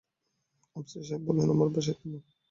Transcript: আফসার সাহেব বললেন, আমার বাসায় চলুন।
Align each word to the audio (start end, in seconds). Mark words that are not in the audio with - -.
আফসার 0.75 1.03
সাহেব 1.07 1.21
বললেন, 1.27 1.47
আমার 1.49 1.69
বাসায় 1.73 1.97
চলুন। 1.99 2.21